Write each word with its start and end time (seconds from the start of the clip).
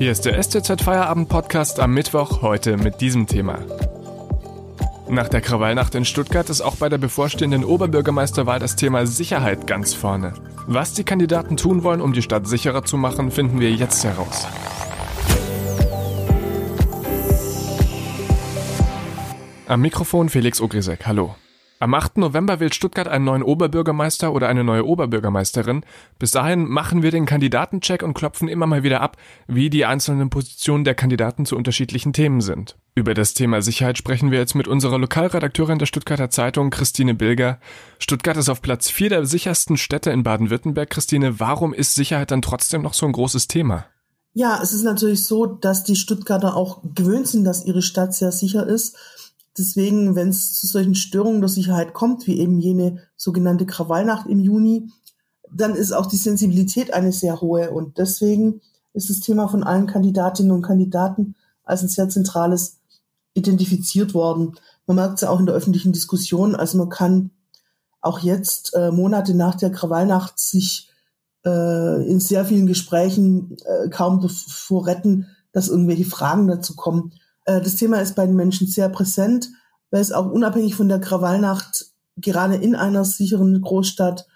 Hier 0.00 0.12
ist 0.12 0.24
der 0.24 0.42
STZ 0.42 0.80
Feierabend 0.80 1.28
Podcast 1.28 1.78
am 1.78 1.92
Mittwoch, 1.92 2.40
heute 2.40 2.78
mit 2.78 3.02
diesem 3.02 3.26
Thema. 3.26 3.58
Nach 5.10 5.28
der 5.28 5.42
Krawallnacht 5.42 5.94
in 5.94 6.06
Stuttgart 6.06 6.48
ist 6.48 6.62
auch 6.62 6.76
bei 6.76 6.88
der 6.88 6.96
bevorstehenden 6.96 7.66
Oberbürgermeisterwahl 7.66 8.58
das 8.58 8.76
Thema 8.76 9.06
Sicherheit 9.06 9.66
ganz 9.66 9.92
vorne. 9.92 10.32
Was 10.66 10.94
die 10.94 11.04
Kandidaten 11.04 11.58
tun 11.58 11.82
wollen, 11.82 12.00
um 12.00 12.14
die 12.14 12.22
Stadt 12.22 12.46
sicherer 12.46 12.82
zu 12.82 12.96
machen, 12.96 13.30
finden 13.30 13.60
wir 13.60 13.72
jetzt 13.72 14.02
heraus. 14.02 14.46
Am 19.68 19.82
Mikrofon 19.82 20.30
Felix 20.30 20.62
Ogrisek, 20.62 21.06
hallo. 21.06 21.34
Am 21.82 21.94
8. 21.94 22.18
November 22.18 22.60
wählt 22.60 22.74
Stuttgart 22.74 23.08
einen 23.08 23.24
neuen 23.24 23.42
Oberbürgermeister 23.42 24.34
oder 24.34 24.48
eine 24.48 24.64
neue 24.64 24.84
Oberbürgermeisterin. 24.84 25.82
Bis 26.18 26.30
dahin 26.30 26.68
machen 26.68 27.02
wir 27.02 27.10
den 27.10 27.24
Kandidatencheck 27.24 28.02
und 28.02 28.12
klopfen 28.12 28.48
immer 28.48 28.66
mal 28.66 28.82
wieder 28.82 29.00
ab, 29.00 29.16
wie 29.46 29.70
die 29.70 29.86
einzelnen 29.86 30.28
Positionen 30.28 30.84
der 30.84 30.94
Kandidaten 30.94 31.46
zu 31.46 31.56
unterschiedlichen 31.56 32.12
Themen 32.12 32.42
sind. 32.42 32.76
Über 32.94 33.14
das 33.14 33.32
Thema 33.32 33.62
Sicherheit 33.62 33.96
sprechen 33.96 34.30
wir 34.30 34.38
jetzt 34.38 34.54
mit 34.54 34.68
unserer 34.68 34.98
Lokalredakteurin 34.98 35.78
der 35.78 35.86
Stuttgarter 35.86 36.28
Zeitung, 36.28 36.68
Christine 36.68 37.14
Bilger. 37.14 37.58
Stuttgart 37.98 38.36
ist 38.36 38.50
auf 38.50 38.60
Platz 38.60 38.90
4 38.90 39.08
der 39.08 39.24
sichersten 39.24 39.78
Städte 39.78 40.10
in 40.10 40.22
Baden-Württemberg. 40.22 40.90
Christine, 40.90 41.40
warum 41.40 41.72
ist 41.72 41.94
Sicherheit 41.94 42.30
dann 42.30 42.42
trotzdem 42.42 42.82
noch 42.82 42.92
so 42.92 43.06
ein 43.06 43.12
großes 43.12 43.48
Thema? 43.48 43.86
Ja, 44.34 44.60
es 44.62 44.74
ist 44.74 44.82
natürlich 44.82 45.24
so, 45.24 45.46
dass 45.46 45.82
die 45.82 45.96
Stuttgarter 45.96 46.56
auch 46.56 46.82
gewöhnt 46.94 47.26
sind, 47.26 47.44
dass 47.44 47.64
ihre 47.64 47.80
Stadt 47.80 48.14
sehr 48.14 48.32
sicher 48.32 48.66
ist 48.66 48.98
Deswegen, 49.58 50.14
wenn 50.14 50.28
es 50.28 50.54
zu 50.54 50.66
solchen 50.66 50.94
Störungen 50.94 51.40
der 51.40 51.48
Sicherheit 51.48 51.92
kommt, 51.92 52.26
wie 52.26 52.38
eben 52.38 52.60
jene 52.60 52.98
sogenannte 53.16 53.66
Krawallnacht 53.66 54.26
im 54.26 54.40
Juni, 54.40 54.90
dann 55.52 55.74
ist 55.74 55.92
auch 55.92 56.06
die 56.06 56.16
Sensibilität 56.16 56.92
eine 56.92 57.12
sehr 57.12 57.40
hohe. 57.40 57.70
Und 57.70 57.98
deswegen 57.98 58.60
ist 58.92 59.10
das 59.10 59.20
Thema 59.20 59.48
von 59.48 59.64
allen 59.64 59.86
Kandidatinnen 59.86 60.52
und 60.52 60.62
Kandidaten 60.62 61.34
als 61.64 61.82
ein 61.82 61.88
sehr 61.88 62.08
zentrales 62.08 62.78
identifiziert 63.34 64.14
worden. 64.14 64.56
Man 64.86 64.96
merkt 64.96 65.14
es 65.16 65.20
ja 65.22 65.30
auch 65.30 65.40
in 65.40 65.46
der 65.46 65.54
öffentlichen 65.54 65.92
Diskussion. 65.92 66.54
Also 66.54 66.78
man 66.78 66.88
kann 66.88 67.30
auch 68.00 68.20
jetzt, 68.20 68.74
äh, 68.74 68.90
Monate 68.90 69.34
nach 69.34 69.54
der 69.54 69.70
Krawallnacht, 69.70 70.38
sich 70.38 70.90
äh, 71.44 72.10
in 72.10 72.20
sehr 72.20 72.44
vielen 72.44 72.66
Gesprächen 72.66 73.56
äh, 73.64 73.88
kaum 73.88 74.20
davor 74.20 74.86
retten, 74.86 75.26
dass 75.52 75.68
irgendwelche 75.68 76.04
Fragen 76.04 76.48
dazu 76.48 76.74
kommen. 76.76 77.12
Äh, 77.44 77.60
das 77.60 77.76
Thema 77.76 78.00
ist 78.00 78.16
bei 78.16 78.26
den 78.26 78.36
Menschen 78.36 78.66
sehr 78.66 78.88
präsent, 78.88 79.50
weil 79.90 80.00
es 80.00 80.12
auch 80.12 80.30
unabhängig 80.30 80.74
von 80.74 80.88
der 80.88 81.00
Krawallnacht 81.00 81.86
gerade 82.16 82.56
in 82.56 82.74
einer 82.74 83.04
sicheren 83.04 83.60
Großstadt 83.60 84.26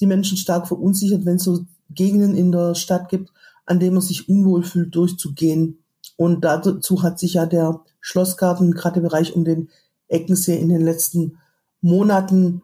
die 0.00 0.06
Menschen 0.06 0.36
stark 0.36 0.68
verunsichert, 0.68 1.24
wenn 1.24 1.36
es 1.36 1.44
so 1.44 1.66
Gegenden 1.90 2.36
in 2.36 2.52
der 2.52 2.74
Stadt 2.74 3.08
gibt, 3.08 3.30
an 3.66 3.80
denen 3.80 3.94
man 3.94 4.02
sich 4.02 4.28
unwohl 4.28 4.62
fühlt, 4.62 4.94
durchzugehen. 4.94 5.78
Und 6.16 6.44
dazu 6.44 7.02
hat 7.02 7.18
sich 7.18 7.34
ja 7.34 7.46
der 7.46 7.80
Schlossgarten, 8.00 8.72
gerade 8.72 9.00
der 9.00 9.08
Bereich 9.08 9.34
um 9.34 9.44
den 9.44 9.68
Eckensee 10.08 10.56
in 10.56 10.68
den 10.68 10.82
letzten 10.82 11.38
Monaten 11.80 12.62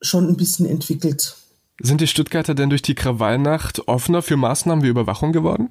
schon 0.00 0.28
ein 0.28 0.36
bisschen 0.36 0.66
entwickelt. 0.66 1.36
Sind 1.80 2.00
die 2.00 2.06
Stuttgarter 2.06 2.54
denn 2.54 2.70
durch 2.70 2.82
die 2.82 2.94
Krawallnacht 2.94 3.86
offener 3.86 4.22
für 4.22 4.36
Maßnahmen 4.36 4.84
wie 4.84 4.88
Überwachung 4.88 5.32
geworden? 5.32 5.70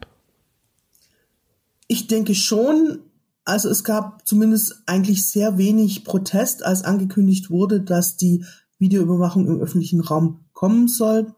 Ich 1.87 2.07
denke 2.07 2.35
schon. 2.35 2.99
Also 3.47 3.69
es 3.69 3.85
gab 3.85 4.27
zumindest 4.27 4.83
eigentlich 4.87 5.25
sehr 5.25 5.57
wenig 5.57 6.03
Protest, 6.03 6.65
als 6.65 6.83
angekündigt 6.83 7.49
wurde, 7.49 7.79
dass 7.79 8.17
die 8.17 8.43
Videoüberwachung 8.77 9.47
im 9.47 9.61
öffentlichen 9.61 10.01
Raum 10.01 10.41
kommen 10.51 10.89
soll. 10.89 11.33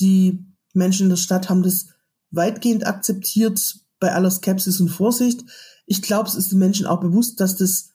Die 0.00 0.44
Menschen 0.74 1.04
in 1.04 1.10
der 1.10 1.16
Stadt 1.16 1.48
haben 1.48 1.62
das 1.62 1.86
weitgehend 2.32 2.84
akzeptiert, 2.84 3.76
bei 4.00 4.12
aller 4.12 4.30
Skepsis 4.30 4.80
und 4.80 4.88
Vorsicht. 4.88 5.44
Ich 5.86 6.02
glaube, 6.02 6.28
es 6.28 6.34
ist 6.34 6.50
den 6.50 6.58
Menschen 6.58 6.86
auch 6.86 6.98
bewusst, 6.98 7.38
dass 7.38 7.54
das 7.54 7.90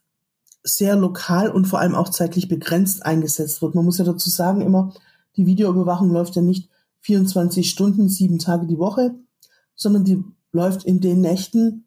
sehr 0.63 0.95
lokal 0.95 1.49
und 1.49 1.65
vor 1.65 1.79
allem 1.79 1.95
auch 1.95 2.07
zeitlich 2.07 2.47
begrenzt 2.47 3.05
eingesetzt 3.05 3.61
wird. 3.61 3.75
Man 3.75 3.83
muss 3.83 3.97
ja 3.97 4.05
dazu 4.05 4.29
sagen 4.29 4.61
immer, 4.61 4.93
die 5.35 5.45
Videoüberwachung 5.45 6.09
läuft 6.09 6.37
ja 6.37 6.41
nicht 6.41 6.69
24 7.01 7.69
Stunden, 7.69 8.07
sieben 8.07 8.39
Tage 8.39 8.65
die 8.65 8.77
Woche, 8.77 9.13
sondern 9.75 10.05
die 10.05 10.23
läuft 10.53 10.85
in 10.85 11.01
den 11.01 11.19
Nächten, 11.19 11.84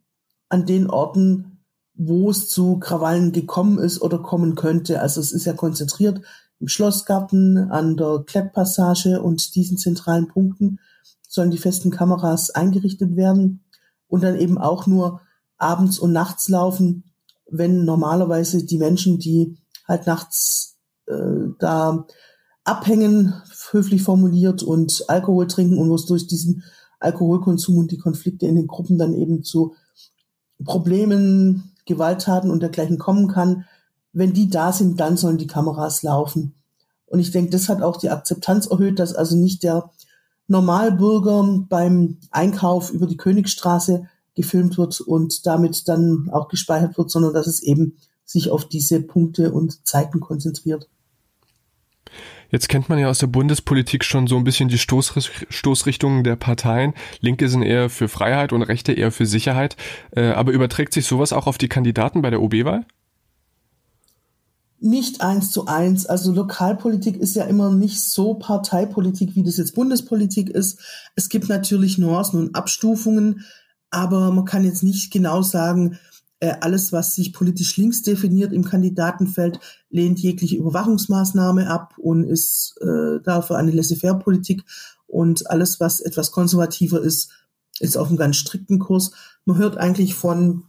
an 0.49 0.67
den 0.67 0.89
Orten, 0.89 1.59
wo 1.95 2.31
es 2.31 2.49
zu 2.49 2.79
Krawallen 2.79 3.33
gekommen 3.33 3.79
ist 3.79 4.01
oder 4.01 4.19
kommen 4.19 4.55
könnte. 4.55 5.01
Also 5.01 5.21
es 5.21 5.33
ist 5.33 5.45
ja 5.45 5.53
konzentriert 5.53 6.23
im 6.61 6.69
Schlossgarten, 6.69 7.71
an 7.71 7.97
der 7.97 8.25
Klettpassage 8.27 9.23
und 9.23 9.55
diesen 9.55 9.79
zentralen 9.79 10.29
Punkten 10.29 10.79
sollen 11.29 11.51
die 11.51 11.59
festen 11.59 11.91
Kameras 11.91 12.51
eingerichtet 12.51 13.17
werden 13.17 13.65
und 14.09 14.23
dann 14.23 14.37
eben 14.37 14.59
auch 14.59 14.87
nur 14.87 15.21
abends 15.59 15.99
und 15.99 16.13
nachts 16.13 16.49
laufen, 16.49 17.05
wenn 17.51 17.85
normalerweise 17.85 18.65
die 18.65 18.79
Menschen, 18.79 19.19
die 19.19 19.59
halt 19.87 20.07
nachts 20.07 20.77
äh, 21.07 21.49
da 21.59 22.07
abhängen, 22.65 23.35
höflich 23.71 24.03
formuliert 24.03 24.63
und 24.63 25.05
Alkohol 25.09 25.47
trinken 25.47 25.79
und 25.79 25.89
wo 25.89 25.95
es 25.95 26.07
durch 26.07 26.27
diesen 26.27 26.65
Alkoholkonsum 27.01 27.79
und 27.79 27.91
die 27.91 27.99
Konflikte 27.99 28.47
in 28.47 28.57
den 28.57 28.67
Gruppen 28.67 28.99
dann 28.99 29.15
eben 29.15 29.43
zu 29.43 29.75
Problemen, 30.65 31.73
Gewalttaten 31.87 32.51
und 32.51 32.61
dergleichen 32.61 32.99
kommen 32.99 33.29
kann, 33.29 33.65
wenn 34.13 34.33
die 34.33 34.51
da 34.51 34.73
sind, 34.73 35.01
dann 35.01 35.17
sollen 35.17 35.39
die 35.39 35.47
Kameras 35.47 36.03
laufen. 36.03 36.55
Und 37.07 37.21
ich 37.21 37.31
denke, 37.31 37.51
das 37.51 37.69
hat 37.69 37.83
auch 37.83 37.97
die 37.97 38.11
Akzeptanz 38.11 38.67
erhöht, 38.67 38.99
dass 38.99 39.15
also 39.15 39.37
nicht 39.37 39.63
der 39.63 39.91
Normalbürger 40.47 41.65
beim 41.69 42.19
Einkauf 42.31 42.91
über 42.91 43.07
die 43.07 43.17
Königsstraße 43.17 44.09
gefilmt 44.35 44.79
wird 44.79 45.01
und 45.01 45.47
damit 45.47 45.89
dann 45.89 46.29
auch 46.31 46.49
gespeichert 46.49 46.97
wird, 46.97 47.11
sondern 47.11 47.35
dass 47.35 47.47
es 47.47 47.63
eben 47.63 47.97
sich 48.25 48.51
auf 48.51 48.67
diese 48.67 49.01
Punkte 49.01 49.53
und 49.53 49.87
Zeiten 49.87 50.21
konzentriert. 50.21 50.89
Jetzt 52.51 52.69
kennt 52.69 52.89
man 52.89 52.99
ja 52.99 53.09
aus 53.09 53.19
der 53.19 53.27
Bundespolitik 53.27 54.05
schon 54.05 54.27
so 54.27 54.37
ein 54.37 54.45
bisschen 54.45 54.69
die 54.69 54.79
Stoß, 54.79 55.31
Stoßrichtungen 55.51 56.25
der 56.25 56.37
Parteien. 56.37 56.95
Linke 57.21 57.49
sind 57.49 57.63
eher 57.63 57.91
für 57.91 58.09
Freiheit 58.09 58.53
und 58.53 58.63
Rechte 58.63 58.93
eher 58.93 59.13
für 59.13 59.27
Sicherheit. 59.27 59.77
Äh, 60.13 60.31
aber 60.31 60.53
überträgt 60.53 60.95
sich 60.95 61.07
sowas 61.07 61.33
auch 61.33 61.47
auf 61.47 61.59
die 61.59 61.69
Kandidaten 61.69 62.23
bei 62.23 62.31
der 62.31 62.41
OB-Wahl? 62.41 62.87
Nicht 64.81 65.21
eins 65.21 65.51
zu 65.51 65.67
eins. 65.67 66.07
Also 66.07 66.33
Lokalpolitik 66.33 67.17
ist 67.17 67.35
ja 67.35 67.45
immer 67.45 67.71
nicht 67.71 68.01
so 68.01 68.35
Parteipolitik, 68.35 69.35
wie 69.35 69.43
das 69.43 69.57
jetzt 69.57 69.75
Bundespolitik 69.75 70.49
ist. 70.49 70.81
Es 71.17 71.29
gibt 71.29 71.49
natürlich 71.49 71.99
Nuancen 71.99 72.41
und 72.41 72.55
Abstufungen, 72.55 73.45
aber 73.91 74.31
man 74.31 74.45
kann 74.45 74.65
jetzt 74.65 74.85
nicht 74.85 75.13
genau 75.13 75.43
sagen, 75.43 75.99
alles, 76.41 76.93
was 76.93 77.15
sich 77.15 77.33
politisch 77.33 77.77
links 77.77 78.03
definiert 78.03 78.53
im 78.53 78.65
Kandidatenfeld, 78.65 79.59
lehnt 79.91 80.21
jegliche 80.21 80.57
Überwachungsmaßnahme 80.57 81.69
ab 81.69 81.95
und 81.99 82.25
ist 82.25 82.77
äh, 82.81 83.21
dafür 83.23 83.57
eine 83.57 83.73
Laissez-faire-Politik. 83.73 84.63
Und 85.07 85.51
alles, 85.51 85.81
was 85.81 86.01
etwas 86.01 86.31
konservativer 86.31 87.01
ist, 87.01 87.31
ist 87.81 87.97
auf 87.97 88.09
einem 88.09 88.17
ganz 88.17 88.37
strikten 88.37 88.79
Kurs. 88.79 89.13
Man 89.45 89.59
hört 89.59 89.79
eigentlich 89.79 90.15
von 90.15 90.65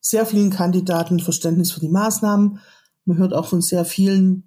sehr 0.00 0.26
vielen 0.26 0.50
Kandidaten 0.50 1.20
Verständnis 1.20 1.70
für 1.70 1.80
die 1.80 1.88
Maßnahmen. 1.88 2.58
Man 3.04 3.18
hört 3.18 3.34
auch 3.34 3.46
von 3.46 3.62
sehr 3.62 3.84
vielen, 3.84 4.44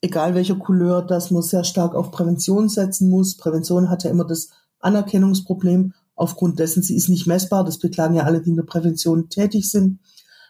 egal 0.00 0.34
welcher 0.34 0.56
Couleur, 0.56 1.02
dass 1.02 1.30
man 1.30 1.42
sehr 1.42 1.64
stark 1.64 1.94
auf 1.94 2.10
Prävention 2.10 2.68
setzen 2.68 3.10
muss. 3.10 3.36
Prävention 3.36 3.90
hat 3.90 4.04
ja 4.04 4.10
immer 4.10 4.24
das 4.24 4.50
Anerkennungsproblem 4.80 5.94
aufgrund 6.14 6.58
dessen, 6.58 6.82
sie 6.82 6.96
ist 6.96 7.08
nicht 7.08 7.26
messbar. 7.26 7.64
Das 7.64 7.78
beklagen 7.78 8.14
ja 8.14 8.24
alle, 8.24 8.40
die 8.40 8.50
in 8.50 8.56
der 8.56 8.62
Prävention 8.64 9.28
tätig 9.28 9.70
sind. 9.70 9.98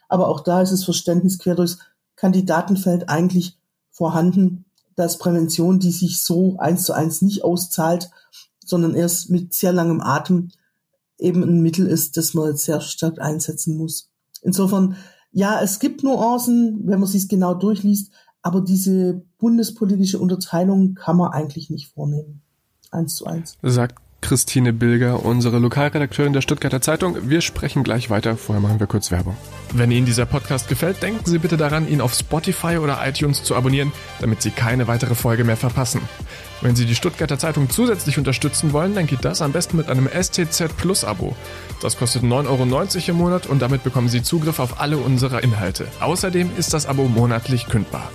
Aber 0.09 0.29
auch 0.29 0.41
da 0.41 0.63
ist 0.63 0.73
das 0.73 0.85
Verständnis 0.85 1.39
quer 1.39 1.55
durchs 1.55 1.79
Kandidatenfeld 2.17 3.09
eigentlich 3.09 3.59
vorhanden, 3.91 4.65
dass 4.97 5.19
Prävention, 5.19 5.81
die 5.81 5.91
sich 5.91 6.23
so 6.23 6.57
eins 6.59 6.85
zu 6.85 6.93
eins 6.93 7.23
nicht 7.23 7.43
auszahlt, 7.45 8.11
sondern 8.65 8.95
erst 8.95 9.31
mit 9.31 9.55
sehr 9.55 9.73
langem 9.73 10.01
Atem 10.01 10.51
eben 11.19 11.43
ein 11.43 11.63
Mittel 11.63 11.87
ist, 11.87 12.17
das 12.17 12.35
man 12.35 12.51
jetzt 12.51 12.65
sehr 12.65 12.81
stark 12.81 13.21
einsetzen 13.21 13.77
muss. 13.77 14.11
Insofern, 14.43 14.97
ja, 15.33 15.61
es 15.61 15.79
gibt 15.79 16.03
Nuancen, 16.03 16.87
wenn 16.87 17.01
man 17.01 17.09
sich 17.09 17.29
genau 17.29 17.55
durchliest, 17.55 18.13
aber 18.43 18.61
diese 18.61 19.23
bundespolitische 19.39 20.19
Unterteilung 20.19 20.95
kann 20.95 21.17
man 21.17 21.33
eigentlich 21.33 21.71
nicht 21.71 21.93
vornehmen. 21.93 22.43
Eins 22.91 23.17
zu 23.17 23.27
eins. 23.27 23.57
Sagt 23.63 24.01
Christine 24.25 24.73
Bilger, 24.73 25.23
unsere 25.23 25.59
Lokalredakteurin 25.59 26.33
der 26.33 26.41
Stuttgarter 26.41 26.81
Zeitung. 26.81 27.29
Wir 27.29 27.43
sprechen 27.43 27.85
gleich 27.85 28.09
weiter. 28.09 28.39
Vorher 28.39 28.63
machen 28.63 28.81
wir 28.81 28.87
kurz 28.87 29.11
Werbung. 29.11 29.37
Wenn 29.75 29.91
Ihnen 29.91 30.07
dieser 30.07 30.25
Podcast 30.25 30.71
gefällt, 30.71 31.03
denken 31.03 31.27
Sie 31.27 31.39
bitte 31.39 31.59
daran, 31.59 31.87
ihn 31.87 32.01
auf 32.01 32.15
Spotify 32.15 32.79
oder 32.79 33.07
iTunes 33.07 33.43
zu 33.43 33.55
abonnieren, 33.55 33.93
damit 34.21 34.41
Sie 34.41 34.51
keine 34.51 34.89
weitere 34.89 35.15
Folge 35.15 35.45
mehr 35.45 35.59
verpassen. 35.59 36.01
Wenn 36.63 36.75
Sie 36.75 36.87
die 36.87 36.95
Stuttgarter 36.95 37.39
Zeitung 37.39 37.69
zusätzlich 37.69 38.17
unterstützen 38.17 38.73
wollen, 38.73 38.95
dann 38.95 39.07
geht 39.07 39.27
das 39.27 39.43
am 39.43 39.53
besten 39.53 39.77
mit 39.77 39.91
einem 39.91 40.09
STZ 40.09 40.75
Plus 40.75 41.05
Abo. 41.05 41.37
Das 41.83 41.99
kostet 41.99 42.23
9,90 42.23 42.49
Euro 42.49 43.11
im 43.11 43.17
Monat 43.17 43.47
und 43.47 43.61
damit 43.61 43.85
bekommen 43.85 44.09
Sie 44.09 44.23
Zugriff 44.23 44.59
auf 44.59 44.81
alle 44.81 44.97
unsere 44.97 45.41
Inhalte. 45.43 45.87
Außerdem 46.01 46.51
ist 46.57 46.73
das 46.73 46.87
Abo 46.87 47.09
monatlich 47.09 47.67
kündbar. 47.67 48.11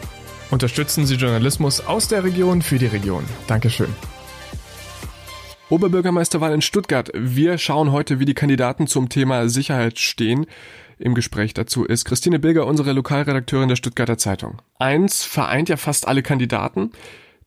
Unterstützen 0.49 1.05
Sie 1.05 1.15
Journalismus 1.15 1.81
aus 1.81 2.07
der 2.07 2.23
Region 2.23 2.63
für 2.63 2.79
die 2.79 2.87
Region. 2.87 3.23
Dankeschön. 3.45 3.89
Oberbürgermeisterwahl 5.69 6.53
in 6.53 6.61
Stuttgart. 6.61 7.11
Wir 7.13 7.59
schauen 7.59 7.91
heute, 7.91 8.19
wie 8.19 8.25
die 8.25 8.33
Kandidaten 8.33 8.87
zum 8.87 9.07
Thema 9.07 9.47
Sicherheit 9.49 9.99
stehen. 9.99 10.47
Im 10.97 11.13
Gespräch 11.13 11.53
dazu 11.53 11.85
ist 11.85 12.05
Christine 12.05 12.39
Bilger, 12.39 12.65
unsere 12.65 12.91
Lokalredakteurin 12.91 13.69
der 13.69 13.75
Stuttgarter 13.75 14.17
Zeitung. 14.17 14.61
Eins 14.79 15.23
vereint 15.23 15.69
ja 15.69 15.77
fast 15.77 16.07
alle 16.07 16.23
Kandidaten. 16.23 16.91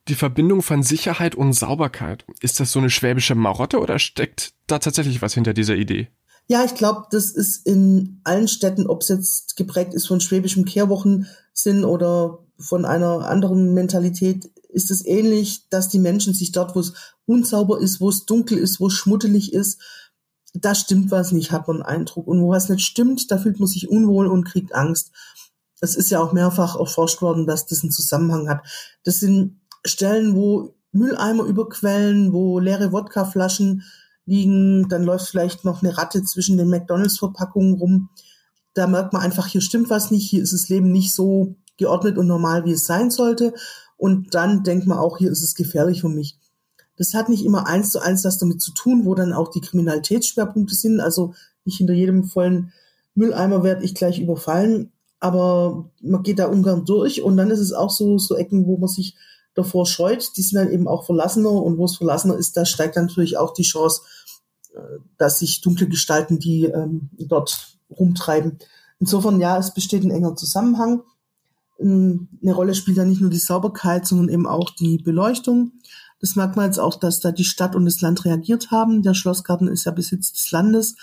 Die 0.07 0.15
Verbindung 0.15 0.61
von 0.61 0.83
Sicherheit 0.83 1.35
und 1.35 1.51
Sauberkeit. 1.51 2.25
Ist 2.39 2.61
das 2.61 2.71
so 2.71 2.79
eine 2.79 2.89
schwäbische 2.89 3.35
Marotte 3.35 3.79
oder 3.79 3.99
steckt 3.99 4.53
da 4.67 4.79
tatsächlich 4.79 5.21
was 5.21 5.33
hinter 5.33 5.53
dieser 5.53 5.75
Idee? 5.75 6.07
Ja, 6.47 6.63
ich 6.63 6.75
glaube, 6.75 7.03
das 7.11 7.29
ist 7.31 7.67
in 7.67 8.21
allen 8.23 8.47
Städten, 8.47 8.87
ob 8.87 9.01
es 9.01 9.09
jetzt 9.09 9.57
geprägt 9.57 9.93
ist 9.93 10.07
von 10.07 10.21
schwäbischem 10.21 10.63
Kehrwochensinn 10.63 11.83
oder 11.83 12.39
von 12.57 12.85
einer 12.85 13.27
anderen 13.27 13.73
Mentalität, 13.73 14.49
ist 14.73 14.91
es 14.91 15.05
ähnlich, 15.05 15.69
dass 15.69 15.89
die 15.89 15.99
Menschen 15.99 16.33
sich 16.33 16.51
dort, 16.51 16.75
wo 16.75 16.79
es 16.79 16.93
unsauber 17.25 17.79
ist, 17.79 18.01
wo 18.01 18.09
es 18.09 18.25
dunkel 18.25 18.57
ist, 18.57 18.79
wo 18.79 18.87
es 18.87 18.93
schmuddelig 18.93 19.53
ist, 19.53 19.79
da 20.53 20.75
stimmt 20.75 21.11
was 21.11 21.31
nicht, 21.31 21.51
hat 21.51 21.67
man 21.67 21.77
einen 21.81 22.01
Eindruck. 22.01 22.27
Und 22.27 22.41
wo 22.41 22.49
was 22.49 22.69
nicht 22.69 22.85
stimmt, 22.85 23.31
da 23.31 23.37
fühlt 23.37 23.59
man 23.59 23.67
sich 23.67 23.89
unwohl 23.89 24.27
und 24.27 24.43
kriegt 24.43 24.75
Angst. 24.75 25.11
Es 25.81 25.95
ist 25.95 26.11
ja 26.11 26.19
auch 26.19 26.31
mehrfach 26.31 26.79
erforscht 26.79 27.21
worden, 27.21 27.47
dass 27.47 27.65
das 27.65 27.81
einen 27.81 27.91
Zusammenhang 27.91 28.49
hat. 28.49 28.61
Das 29.03 29.19
sind 29.19 29.59
Stellen, 29.85 30.35
wo 30.35 30.75
Mülleimer 30.91 31.43
überquellen, 31.43 32.31
wo 32.31 32.59
leere 32.59 32.91
Wodkaflaschen 32.91 33.83
liegen, 34.25 34.87
dann 34.87 35.03
läuft 35.03 35.27
vielleicht 35.27 35.65
noch 35.65 35.81
eine 35.81 35.97
Ratte 35.97 36.23
zwischen 36.23 36.57
den 36.57 36.69
McDonalds-Verpackungen 36.69 37.73
rum. 37.73 38.09
Da 38.73 38.87
merkt 38.87 39.11
man 39.11 39.21
einfach, 39.21 39.47
hier 39.47 39.61
stimmt 39.61 39.89
was 39.89 40.11
nicht, 40.11 40.29
hier 40.29 40.41
ist 40.41 40.53
das 40.53 40.69
Leben 40.69 40.91
nicht 40.91 41.13
so 41.13 41.55
geordnet 41.77 42.17
und 42.17 42.27
normal, 42.27 42.63
wie 42.65 42.71
es 42.71 42.85
sein 42.85 43.11
sollte. 43.11 43.53
Und 44.03 44.35
dann 44.35 44.63
denkt 44.63 44.85
man 44.85 44.97
auch, 44.97 45.17
hier 45.17 45.31
ist 45.31 45.43
es 45.43 45.55
gefährlich 45.55 46.01
für 46.01 46.09
mich. 46.09 46.37
Das 46.97 47.13
hat 47.13 47.29
nicht 47.29 47.45
immer 47.45 47.67
eins 47.67 47.91
zu 47.91 48.01
eins 48.01 48.25
was 48.25 48.37
damit 48.37 48.61
zu 48.61 48.73
tun, 48.73 49.05
wo 49.05 49.15
dann 49.15 49.31
auch 49.31 49.47
die 49.49 49.61
Kriminalitätsschwerpunkte 49.61 50.75
sind. 50.75 50.99
Also 50.99 51.35
nicht 51.63 51.77
hinter 51.77 51.93
jedem 51.93 52.25
vollen 52.25 52.73
Mülleimer 53.15 53.63
werde 53.63 53.85
ich 53.85 53.95
gleich 53.95 54.19
überfallen, 54.19 54.91
aber 55.21 55.89
man 56.01 56.21
geht 56.21 56.39
da 56.39 56.47
ungern 56.47 56.83
durch. 56.83 57.21
Und 57.21 57.37
dann 57.37 57.49
ist 57.49 57.61
es 57.61 57.71
auch 57.71 57.89
so, 57.89 58.17
so 58.17 58.35
Ecken, 58.35 58.65
wo 58.67 58.75
man 58.75 58.89
sich 58.89 59.15
davor 59.53 59.85
scheut, 59.85 60.35
die 60.35 60.41
sind 60.41 60.57
dann 60.57 60.73
eben 60.73 60.89
auch 60.89 61.05
verlassener 61.05 61.53
und 61.53 61.77
wo 61.77 61.85
es 61.85 61.95
verlassener 61.95 62.35
ist, 62.35 62.57
da 62.57 62.65
steigt 62.65 62.97
natürlich 62.97 63.37
auch 63.37 63.53
die 63.53 63.63
Chance, 63.63 64.01
äh, 64.75 64.81
dass 65.17 65.39
sich 65.39 65.61
dunkle 65.61 65.87
Gestalten, 65.87 66.39
die 66.39 66.65
ähm, 66.65 67.09
dort 67.19 67.77
rumtreiben. 67.89 68.59
Insofern, 68.99 69.39
ja, 69.39 69.57
es 69.57 69.73
besteht 69.73 70.03
ein 70.03 70.11
enger 70.11 70.35
Zusammenhang. 70.35 71.03
Ähm, 71.79 72.29
eine 72.41 72.53
Rolle 72.53 72.75
spielt 72.75 72.97
da 72.97 73.05
nicht 73.05 73.21
nur 73.21 73.29
die 73.29 73.37
Sauberkeit, 73.37 74.05
sondern 74.05 74.29
eben 74.29 74.47
auch 74.47 74.69
die 74.71 74.97
Beleuchtung. 74.97 75.73
Das 76.19 76.35
merkt 76.35 76.55
man 76.55 76.65
jetzt 76.65 76.79
auch, 76.79 76.95
dass 76.95 77.19
da 77.19 77.31
die 77.31 77.43
Stadt 77.43 77.75
und 77.75 77.85
das 77.85 78.01
Land 78.01 78.25
reagiert 78.25 78.71
haben. 78.71 79.01
Der 79.01 79.13
Schlossgarten 79.13 79.67
ist 79.67 79.85
ja 79.85 79.91
Besitz 79.91 80.31
des 80.31 80.51
Landes. 80.51 80.95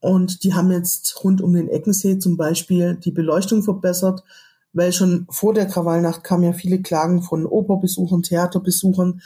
Und 0.00 0.44
die 0.44 0.54
haben 0.54 0.70
jetzt 0.70 1.24
rund 1.24 1.40
um 1.40 1.52
den 1.54 1.68
Eckensee 1.68 2.18
zum 2.18 2.36
Beispiel 2.36 2.96
die 2.96 3.12
Beleuchtung 3.12 3.62
verbessert 3.62 4.24
weil 4.74 4.92
schon 4.92 5.26
vor 5.30 5.54
der 5.54 5.66
Krawallnacht 5.66 6.24
kamen 6.24 6.42
ja 6.42 6.52
viele 6.52 6.82
Klagen 6.82 7.22
von 7.22 7.46
Operbesuchern, 7.46 8.22
Theaterbesuchern, 8.22 9.22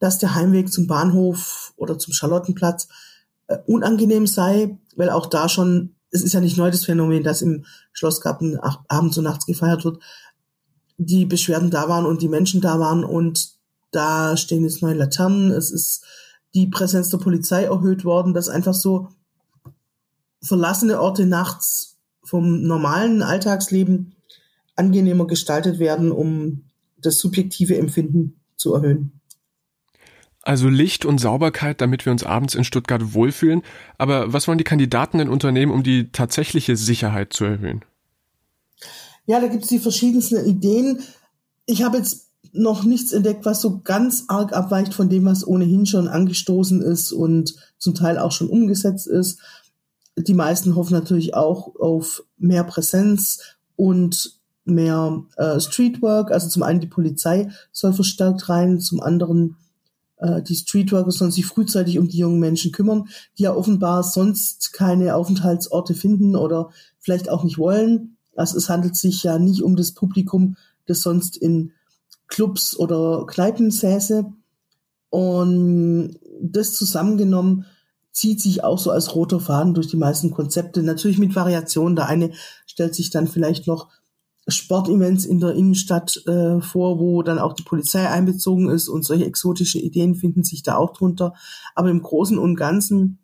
dass 0.00 0.18
der 0.18 0.34
Heimweg 0.34 0.70
zum 0.70 0.86
Bahnhof 0.86 1.72
oder 1.76 1.98
zum 1.98 2.12
Charlottenplatz 2.12 2.88
äh, 3.46 3.56
unangenehm 3.66 4.26
sei, 4.26 4.76
weil 4.96 5.10
auch 5.10 5.26
da 5.26 5.48
schon, 5.48 5.93
es 6.14 6.22
ist 6.22 6.32
ja 6.32 6.40
nicht 6.40 6.56
neu 6.56 6.70
das 6.70 6.84
Phänomen, 6.84 7.24
dass 7.24 7.42
im 7.42 7.64
Schlossgarten 7.92 8.58
abends 8.88 9.18
und 9.18 9.24
nachts 9.24 9.46
gefeiert 9.46 9.84
wird, 9.84 9.98
die 10.96 11.26
Beschwerden 11.26 11.70
da 11.70 11.88
waren 11.88 12.06
und 12.06 12.22
die 12.22 12.28
Menschen 12.28 12.60
da 12.60 12.78
waren 12.78 13.04
und 13.04 13.50
da 13.90 14.36
stehen 14.36 14.62
jetzt 14.62 14.80
neue 14.80 14.94
Laternen, 14.94 15.50
es 15.50 15.72
ist 15.72 16.04
die 16.54 16.68
Präsenz 16.68 17.10
der 17.10 17.18
Polizei 17.18 17.64
erhöht 17.64 18.04
worden, 18.04 18.32
dass 18.32 18.48
einfach 18.48 18.74
so 18.74 19.08
verlassene 20.40 21.00
Orte 21.00 21.26
nachts 21.26 21.98
vom 22.22 22.62
normalen 22.62 23.22
Alltagsleben 23.22 24.14
angenehmer 24.76 25.26
gestaltet 25.26 25.80
werden, 25.80 26.12
um 26.12 26.70
das 26.96 27.18
subjektive 27.18 27.76
Empfinden 27.76 28.40
zu 28.56 28.72
erhöhen. 28.72 29.13
Also 30.44 30.68
Licht 30.68 31.06
und 31.06 31.18
Sauberkeit, 31.18 31.80
damit 31.80 32.04
wir 32.04 32.12
uns 32.12 32.22
abends 32.22 32.54
in 32.54 32.64
Stuttgart 32.64 33.14
wohlfühlen. 33.14 33.62
Aber 33.96 34.32
was 34.32 34.46
wollen 34.46 34.58
die 34.58 34.64
Kandidaten 34.64 35.18
denn 35.18 35.30
unternehmen, 35.30 35.72
um 35.72 35.82
die 35.82 36.10
tatsächliche 36.12 36.76
Sicherheit 36.76 37.32
zu 37.32 37.44
erhöhen? 37.44 37.82
Ja, 39.26 39.40
da 39.40 39.46
gibt 39.46 39.62
es 39.62 39.70
die 39.70 39.78
verschiedensten 39.78 40.44
Ideen. 40.44 41.00
Ich 41.64 41.82
habe 41.82 41.96
jetzt 41.96 42.28
noch 42.52 42.84
nichts 42.84 43.12
entdeckt, 43.12 43.46
was 43.46 43.62
so 43.62 43.80
ganz 43.80 44.24
arg 44.28 44.52
abweicht 44.52 44.92
von 44.92 45.08
dem, 45.08 45.24
was 45.24 45.46
ohnehin 45.46 45.86
schon 45.86 46.08
angestoßen 46.08 46.82
ist 46.82 47.12
und 47.12 47.54
zum 47.78 47.94
Teil 47.94 48.18
auch 48.18 48.32
schon 48.32 48.48
umgesetzt 48.48 49.06
ist. 49.06 49.40
Die 50.16 50.34
meisten 50.34 50.76
hoffen 50.76 50.92
natürlich 50.92 51.34
auch 51.34 51.74
auf 51.76 52.22
mehr 52.36 52.64
Präsenz 52.64 53.56
und 53.76 54.38
mehr 54.64 55.24
äh, 55.36 55.58
Streetwork, 55.58 56.30
also 56.30 56.48
zum 56.48 56.62
einen 56.62 56.80
die 56.80 56.86
Polizei 56.86 57.50
soll 57.72 57.92
verstärkt 57.92 58.48
rein, 58.48 58.78
zum 58.78 59.00
anderen 59.00 59.56
äh, 60.24 60.42
die 60.42 60.56
Streetworker 60.56 61.10
sollen 61.10 61.30
sich 61.30 61.46
frühzeitig 61.46 61.98
um 61.98 62.08
die 62.08 62.18
jungen 62.18 62.40
Menschen 62.40 62.72
kümmern, 62.72 63.08
die 63.38 63.42
ja 63.42 63.54
offenbar 63.54 64.02
sonst 64.02 64.72
keine 64.72 65.14
Aufenthaltsorte 65.14 65.94
finden 65.94 66.34
oder 66.34 66.70
vielleicht 66.98 67.28
auch 67.28 67.44
nicht 67.44 67.58
wollen. 67.58 68.16
Also 68.34 68.56
es 68.56 68.68
handelt 68.68 68.96
sich 68.96 69.22
ja 69.22 69.38
nicht 69.38 69.62
um 69.62 69.76
das 69.76 69.92
Publikum, 69.92 70.56
das 70.86 71.02
sonst 71.02 71.36
in 71.36 71.72
Clubs 72.26 72.76
oder 72.76 73.26
Kneipen 73.26 73.70
säße. 73.70 74.24
Und 75.10 76.18
das 76.40 76.72
zusammengenommen 76.72 77.66
zieht 78.10 78.40
sich 78.40 78.64
auch 78.64 78.78
so 78.78 78.90
als 78.90 79.14
roter 79.14 79.40
Faden 79.40 79.74
durch 79.74 79.88
die 79.88 79.96
meisten 79.96 80.30
Konzepte. 80.30 80.82
Natürlich 80.82 81.18
mit 81.18 81.36
Variationen. 81.36 81.96
Der 81.96 82.06
eine 82.06 82.32
stellt 82.66 82.94
sich 82.94 83.10
dann 83.10 83.28
vielleicht 83.28 83.66
noch 83.66 83.88
Sportevents 84.46 85.24
in 85.24 85.40
der 85.40 85.54
Innenstadt 85.54 86.22
äh, 86.26 86.60
vor, 86.60 86.98
wo 86.98 87.22
dann 87.22 87.38
auch 87.38 87.54
die 87.54 87.62
Polizei 87.62 88.08
einbezogen 88.08 88.68
ist 88.68 88.88
und 88.88 89.04
solche 89.04 89.24
exotische 89.24 89.78
Ideen 89.78 90.14
finden 90.14 90.44
sich 90.44 90.62
da 90.62 90.76
auch 90.76 90.92
drunter. 90.92 91.34
Aber 91.74 91.90
im 91.90 92.02
Großen 92.02 92.38
und 92.38 92.56
Ganzen 92.56 93.18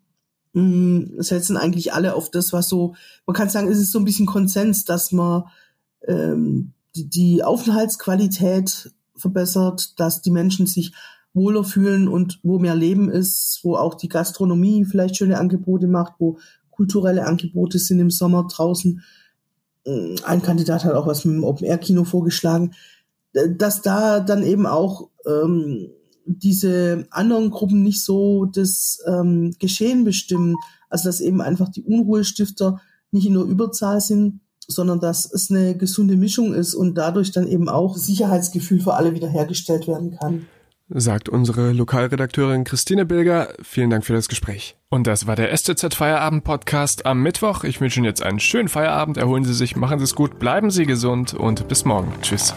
mh, 0.53 0.63
mm, 0.63 1.21
setzen 1.21 1.57
eigentlich 1.57 1.93
alle 1.93 2.15
auf 2.15 2.31
das, 2.31 2.53
was 2.53 2.69
so, 2.69 2.95
man 3.27 3.35
kann 3.35 3.49
sagen, 3.49 3.67
es 3.67 3.79
ist 3.79 3.91
so 3.91 3.99
ein 3.99 4.05
bisschen 4.05 4.25
Konsens, 4.25 4.83
dass 4.83 5.11
man 5.11 5.43
ähm, 6.07 6.73
die, 6.95 7.07
die 7.07 7.43
Aufenthaltsqualität 7.43 8.91
verbessert, 9.15 9.99
dass 9.99 10.21
die 10.21 10.31
Menschen 10.31 10.65
sich 10.65 10.93
wohler 11.33 11.63
fühlen 11.63 12.07
und 12.07 12.39
wo 12.43 12.59
mehr 12.59 12.75
Leben 12.75 13.09
ist, 13.09 13.59
wo 13.63 13.75
auch 13.75 13.93
die 13.93 14.09
Gastronomie 14.09 14.85
vielleicht 14.85 15.17
schöne 15.17 15.37
Angebote 15.37 15.87
macht, 15.87 16.13
wo 16.19 16.39
kulturelle 16.71 17.25
Angebote 17.25 17.79
sind 17.79 17.99
im 17.99 18.09
Sommer 18.09 18.47
draußen 18.47 19.03
ein 19.85 20.41
Kandidat 20.41 20.85
hat 20.85 20.93
auch 20.93 21.07
was 21.07 21.25
mit 21.25 21.35
dem 21.35 21.43
Open-Air-Kino 21.43 22.03
vorgeschlagen, 22.03 22.73
dass 23.33 23.81
da 23.81 24.19
dann 24.19 24.43
eben 24.43 24.65
auch 24.65 25.09
ähm, 25.25 25.89
diese 26.25 27.07
anderen 27.09 27.49
Gruppen 27.49 27.81
nicht 27.81 28.03
so 28.03 28.45
das 28.45 28.99
ähm, 29.07 29.55
Geschehen 29.59 30.03
bestimmen. 30.03 30.55
Also 30.89 31.09
dass 31.09 31.21
eben 31.21 31.41
einfach 31.41 31.69
die 31.69 31.83
Unruhestifter 31.83 32.81
nicht 33.11 33.25
in 33.25 33.33
der 33.33 33.43
Überzahl 33.43 34.01
sind, 34.01 34.41
sondern 34.67 34.99
dass 34.99 35.31
es 35.31 35.49
eine 35.49 35.75
gesunde 35.75 36.17
Mischung 36.17 36.53
ist 36.53 36.75
und 36.75 36.95
dadurch 36.95 37.31
dann 37.31 37.47
eben 37.47 37.67
auch 37.67 37.97
Sicherheitsgefühl 37.97 38.79
für 38.79 38.93
alle 38.93 39.13
wiederhergestellt 39.13 39.87
werden 39.87 40.17
kann 40.17 40.45
sagt 40.93 41.29
unsere 41.29 41.71
Lokalredakteurin 41.71 42.63
Christine 42.63 43.05
Bilger. 43.05 43.53
Vielen 43.61 43.89
Dank 43.89 44.05
für 44.05 44.13
das 44.13 44.27
Gespräch. 44.27 44.75
Und 44.89 45.07
das 45.07 45.27
war 45.27 45.35
der 45.35 45.55
STZ 45.55 45.93
Feierabend 45.95 46.43
Podcast 46.43 47.05
am 47.05 47.23
Mittwoch. 47.23 47.63
Ich 47.63 47.79
wünsche 47.79 47.99
Ihnen 47.99 48.05
jetzt 48.05 48.23
einen 48.23 48.39
schönen 48.39 48.67
Feierabend. 48.67 49.17
Erholen 49.17 49.45
Sie 49.45 49.53
sich, 49.53 49.75
machen 49.75 49.99
Sie 49.99 50.05
es 50.05 50.15
gut, 50.15 50.39
bleiben 50.39 50.69
Sie 50.69 50.85
gesund 50.85 51.33
und 51.33 51.67
bis 51.67 51.85
morgen. 51.85 52.13
Tschüss. 52.21 52.53